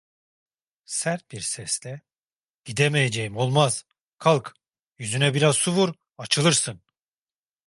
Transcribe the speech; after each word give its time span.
Sert 0.85 1.31
bir 1.31 1.41
sesle: 1.41 2.01
"Gidemeyeceğim 2.65 3.37
olmaz… 3.37 3.85
Kalk, 4.17 4.55
yüzüne 4.97 5.33
biraz 5.33 5.55
su 5.55 5.71
vur, 5.73 5.93
açılırsın!" 6.17 6.81